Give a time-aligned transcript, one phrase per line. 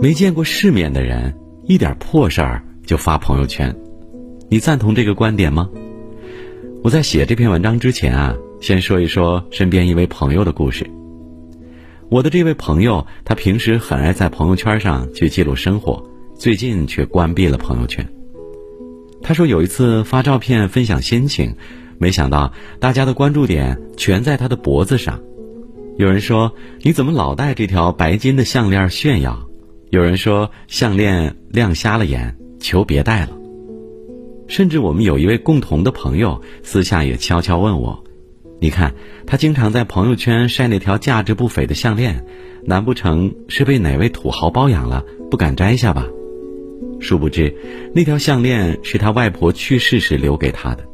[0.00, 3.74] 没见过世面的人，一点破事儿就发朋友圈，
[4.48, 5.68] 你赞同这个观点吗？
[6.84, 10.88] 我在写这篇文章之前啊，先说一说身边一位朋友的故事。
[12.08, 16.00] 我的这位朋友，他平时很爱在朋友圈上去记录生活，
[16.36, 18.06] 最近却关闭了朋友圈。
[19.22, 21.52] 他说有一次发照片分享心情，
[21.98, 25.20] 没想到大家的关注点全在他的脖子上。
[25.96, 29.48] 有人说：“你怎么老戴这条白金的项链炫耀？”
[29.90, 33.30] 有人说项链亮瞎了眼，求别戴了。
[34.48, 38.04] 甚至我们有一位共同的朋友，私下也悄悄问我
[38.60, 38.94] ：“你看，
[39.26, 42.24] 他经常在朋友圈晒那条价值不菲的项链，
[42.64, 46.06] 难不成是被哪位土豪包养了，不敢摘下吧？”
[47.00, 47.54] 殊不知，
[47.94, 50.84] 那条项链是他外婆去世时留给他的。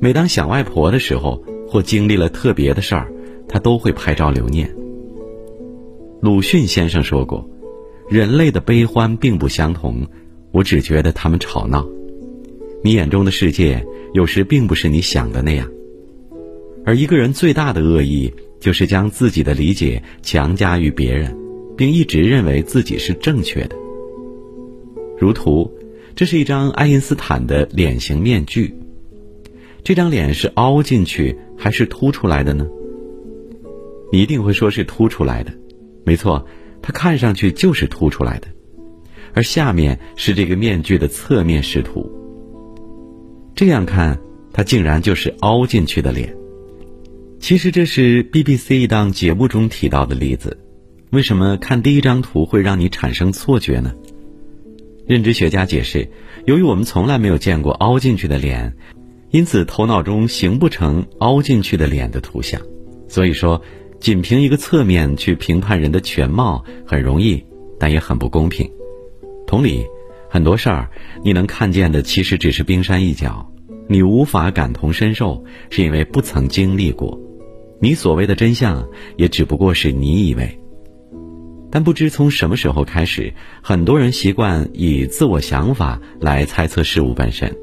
[0.00, 3.12] 每当想外婆的时候，或经历了特别的事儿，
[3.48, 4.72] 他都会拍照留念。
[6.20, 7.48] 鲁迅先生说过
[8.08, 10.06] ：“人类的悲欢并不相同，
[10.52, 11.84] 我只觉得他们吵闹。
[12.82, 15.68] 你眼中的世界，有时并不是你想的那样。
[16.84, 21.36] 而一个人最大的恶意，就是将自己的理解强加于别人，
[21.76, 23.74] 并一直认为自己是正确的。”
[25.18, 25.68] 如图，
[26.14, 28.72] 这是一张爱因斯坦的脸型面具。
[29.82, 32.66] 这张脸是凹进去还是凸出来的呢？
[34.12, 35.52] 你一定会说是凸出来的，
[36.04, 36.46] 没错，
[36.82, 38.48] 它看上去就是凸出来的。
[39.34, 42.10] 而下面是这个面具的侧面视图。
[43.54, 44.18] 这样看，
[44.52, 46.34] 它竟然就是凹进去的脸。
[47.38, 50.58] 其实这是 BBC 一档节目中提到的例子。
[51.10, 53.94] 为什么看第一张图会让你产生错觉呢？
[55.06, 56.08] 认知学家解释，
[56.46, 58.74] 由于我们从来没有见过凹进去的脸，
[59.30, 62.60] 因此头脑中形不成凹进去的脸的图像。
[63.08, 63.62] 所以说，
[64.00, 67.44] 仅凭一个侧面去评判人的全貌很容易，
[67.78, 68.70] 但也很不公平。
[69.46, 69.84] 同理，
[70.28, 70.90] 很多事儿
[71.24, 73.50] 你能看见的其实只是冰山一角，
[73.88, 77.18] 你无法感同身受，是因为不曾经历过。
[77.80, 80.58] 你所谓的真相，也只不过是你以为。
[81.70, 83.32] 但不知从什么时候开始，
[83.62, 87.54] 很多人习惯以自我想法来猜测事物本身。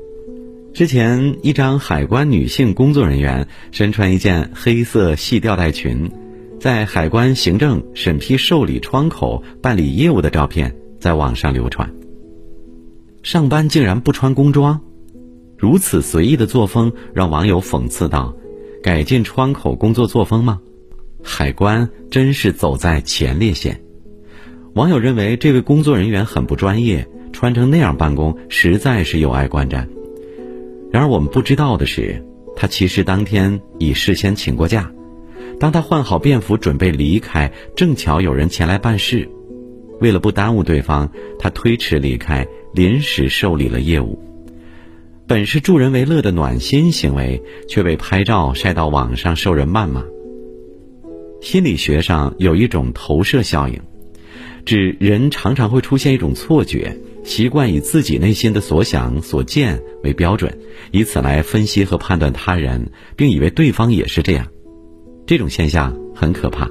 [0.75, 6.11] 之前，一张海关女性工作人员身穿一件黑色细吊带裙，
[6.59, 11.89] 在海关行政审批受理窗口办理业务的照片在网上流传。
[13.23, 14.81] 上班竟然不穿工装，
[15.57, 18.35] 如此随意的作风让网友讽刺道
[18.83, 20.59] ：“改进窗口工作作风吗？
[21.23, 23.81] 海关真是走在前列线。”
[24.75, 29.87] 网友认为这位工作人员很不专业，穿成那样办公实在是有碍观瞻。
[30.91, 32.23] 然而我们不知道的是，
[32.55, 34.91] 他其实当天已事先请过假。
[35.59, 39.29] 当他换好便服准备离开，正巧有人前来办事，
[39.99, 41.09] 为了不耽误对方，
[41.39, 44.19] 他推迟离开，临时受理了业务。
[45.27, 50.03] 本是助人为乐的暖心行为，却被拍照晒到网上受人谩骂。
[51.41, 53.79] 心理学上有一种投射效应。
[54.65, 60.57] 指人常常会出现一种错觉，习惯以自己内心的所想所见为标准，
[60.91, 64.47] 以此来分析和判断他人，并以为对方也是这样。
[65.25, 66.69] 这种现象很可怕。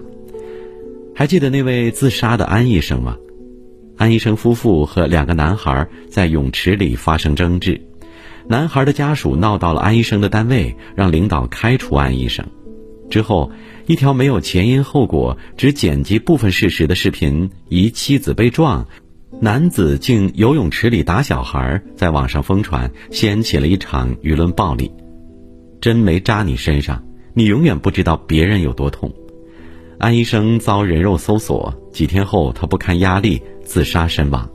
[1.15, 3.17] 还记得那位自杀的安医生吗？
[3.97, 7.81] 安医生夫妇和两个男孩在泳池里发生争执，
[8.49, 12.47] 男孩的家属闹到了安医生的单位，让领导开除安医生。
[13.11, 13.53] 之后，
[13.87, 18.89] 一条没有前因后果、只剪辑部分事实的视频，疑妻子被撞，
[19.41, 24.91] 男子竟游泳池里打小孩，在网上疯传，掀起了一场舆论暴力。
[25.81, 27.03] 针没扎你身上，
[27.35, 29.13] 你永远不知道别人有多痛。
[29.99, 34.49] 安医生遭人肉搜索，几天后他不堪压力自杀身亡。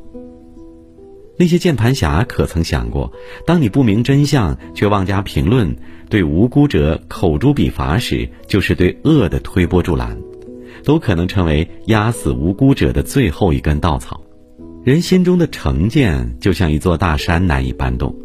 [1.38, 3.12] 那些键盘侠可曾想过，
[3.45, 5.75] 当你不明真相却妄加评论？
[6.09, 10.18] 对无辜者口诛笔伐时，就是对恶的推波助澜，
[10.83, 14.19] 都可能成为压死无辜者的最后一根稻草。
[14.86, 18.16] 人心中的成见就像一座大山，难以搬动。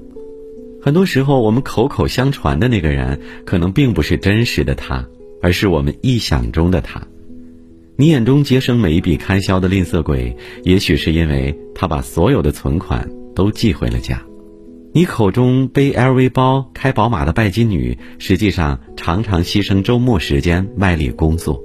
[0.80, 5.04] 很多时候，我们口口相传的那个人，可能并不是真实的他，
[5.42, 7.02] 而是我们臆想中的他。
[7.96, 14.22] 你眼中节省每一笔开销的吝啬鬼，也许是因为他把所有的存款都寄回了家。
[14.92, 21.60] 你口中背 LV 包、开宝马的拜金女，实际上常常牺牲周末时间卖力工作。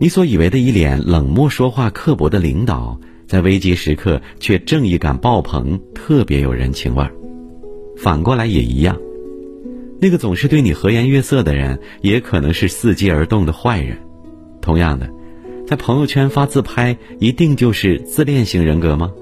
[0.00, 7.12] 你所以为的一脸冷漠、说话刻薄的领导，在危急时刻却正义感爆棚，特别有人情味儿。
[7.96, 8.98] 反过来也一样。
[10.00, 13.98] 那个总是对你和颜悦色的人，也可能是伺机而动的坏人。
[14.62, 15.10] 同样的，
[15.66, 19.12] 在朋友圈发自拍，一定就是自恋型人格吗？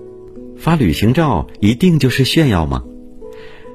[0.57, 2.85] 发旅行照，一定就是炫耀吗？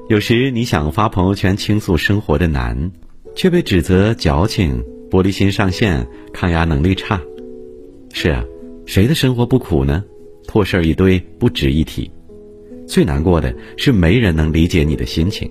[0.08, 2.90] 有时你想发朋友圈倾诉生活的难，
[3.34, 7.20] 却被指责矫情、玻璃心上线、抗压能力差。
[8.12, 8.44] 是啊，
[8.86, 10.04] 谁的生活不苦呢？
[10.46, 12.10] 破事儿一堆，不值一提。
[12.86, 15.50] 最难过的是，没人能理解你的心情。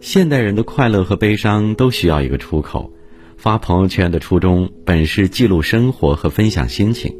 [0.00, 2.90] 现代人的快乐和悲伤都需要一个出口，
[3.36, 7.14] 发朋友圈的初衷本是记录生活和分享心情。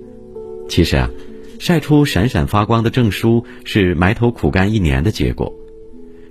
[0.69, 1.11] 其实啊，
[1.59, 5.53] 晒出闪闪发光的证书是埋头苦干一年的结果；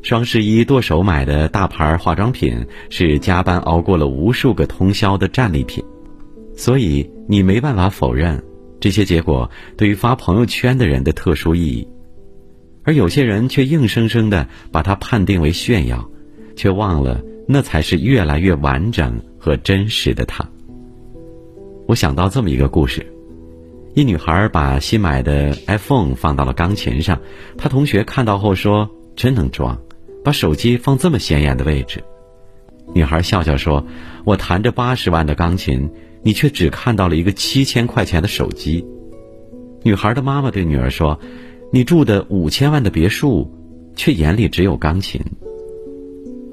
[0.02, 5.84] 双十一剁手买的大牌化妆品是加班熬过了无数个通宵的战利品。
[6.56, 8.44] 所以你没办法否认
[8.80, 11.88] 这些结果对于发朋友圈的人的特殊意义，
[12.84, 16.10] 而有些人却硬生生的把它判定为炫耀。
[16.56, 20.46] 却忘了，那才是越来越完整和真实的他。
[21.88, 23.06] 我想到这么一个故事：
[23.96, 27.18] 一女孩把新买的 iPhone 放到了钢琴上，
[27.58, 29.82] 她同学看到后说：“真能装，
[30.22, 32.04] 把手机放这么显眼的位置。”
[32.94, 33.86] 女孩笑笑说
[34.26, 35.90] ：“我弹着八十万的钢琴，
[36.24, 38.86] 你却只看到了一个七千块钱的手机。”
[39.84, 41.20] 女孩的妈妈对女儿说
[41.72, 43.50] ：“你住的五千万的别墅，
[43.96, 45.22] 却眼里只有钢琴。”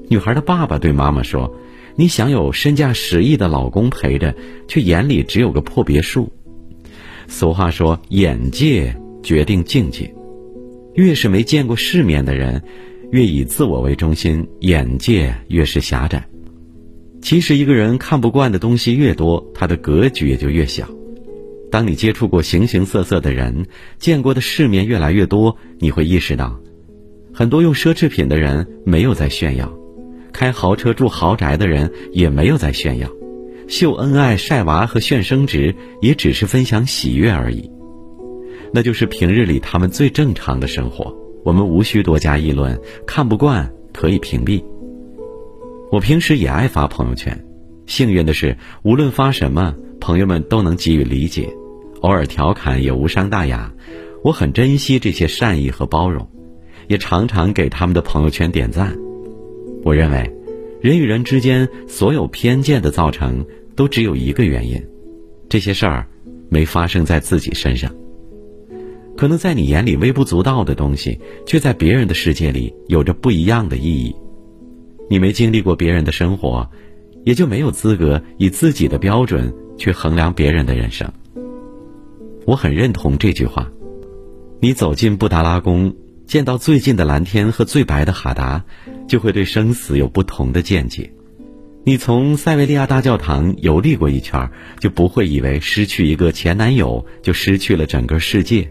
[0.09, 1.53] 女孩的爸爸对妈妈说
[1.97, 4.33] ：“你想有身价十亿的老公陪着，
[4.67, 6.31] 却眼里只有个破别墅。”
[7.27, 10.13] 俗话说：“眼界决定境界。”
[10.95, 12.63] 越是没见过世面的人，
[13.11, 16.27] 越以自我为中心，眼界越是狭窄。
[17.21, 20.87] 其实，一个人看不惯的东西越多，他的格局也就越小。
[21.71, 23.65] 当你接触过形形色色的人，
[23.97, 26.59] 见过的世面越来越多，你会意识到，
[27.33, 29.73] 很多用奢侈品的人没有在炫耀。
[30.31, 33.09] 开豪车住豪宅的人也没有在炫耀，
[33.67, 37.69] 秀恩爱、晒娃和炫升职也只是分享喜悦而已。
[38.71, 41.13] 那就是平日里他们最正常的生活，
[41.47, 42.77] 我们无需多加议论。
[43.05, 44.61] 看不惯可以屏蔽。
[45.89, 47.41] 我平时也爱发朋友圈，
[47.85, 51.47] 幸运的是，无论发什么，朋友们都能给予理解，
[52.01, 53.73] 偶尔调侃也无伤大雅。
[54.25, 56.29] 我很珍惜这些善意和包容，
[56.89, 58.93] 也常常给他们的朋友圈点赞。
[59.85, 60.29] 我认为，
[60.81, 64.85] 人与人之间所有偏见的造成，都只有一个原因：
[65.47, 66.05] 这些事儿
[66.49, 67.89] 没发生在自己身上。
[69.17, 74.15] 可能在你眼里微不足道的东西，却在别人的世界里有着不一样的意义。
[75.09, 76.69] 你没经历过别人的生活，
[77.25, 81.11] 也就没有资格以自己的标准去衡量别人的人生。
[82.45, 83.69] 我很认同这句话：
[84.61, 85.95] 你走进布达拉宫。
[86.27, 88.65] 见到最近的蓝天和最白的哈达，
[89.07, 91.09] 就会对生死有不同的见解。
[91.85, 98.69] 你从塞维利亚大教堂游历过一圈，就不会以为失去一个前男友就失去了整个世界。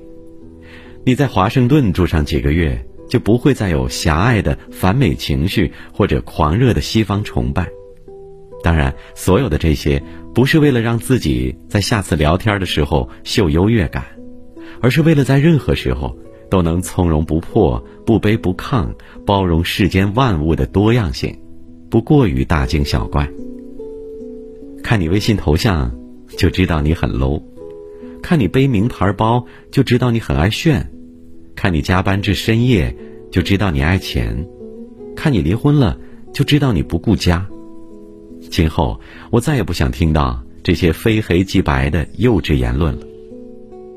[1.07, 7.69] 你在华盛顿住上几个月，就不会再有狭隘的反美情绪或者狂热的西方崇拜。
[8.61, 10.03] 当然，所有的这些
[10.35, 14.05] 不是为了让自己在下次聊天的时候秀优越感，
[14.81, 16.19] 而是为了在任何时候。
[16.49, 18.89] 都能从容不迫、不卑不亢，
[19.27, 21.37] 包容世间万物的多样性，
[21.91, 23.29] 不过于大惊小怪。
[24.81, 25.93] 看你微信头像，
[26.39, 27.43] 就知道你很 low；
[28.23, 30.87] 看你背名牌包，就知道你很爱炫；
[31.57, 32.95] 看你加班至深夜，
[33.33, 34.37] 就知道你爱钱；
[35.17, 35.99] 看你离婚了，
[36.33, 37.45] 就知道你不顾家。
[38.51, 43.07] 今后我再也不想听到这些非黑即白的幼稚言论了。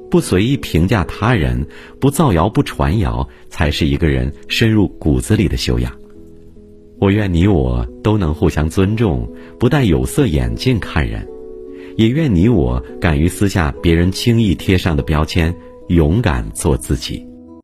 [0.10, 1.68] 不随意评价他人，
[2.00, 5.94] 不造谣不传谣，才是一个人深入骨子里的修养。
[6.98, 11.28] 我愿你我都能互相尊重，不戴有色眼镜看人，
[11.96, 15.56] 也愿你我敢于撕下别人轻易贴上的标签，
[15.90, 17.24] 勇敢做自己。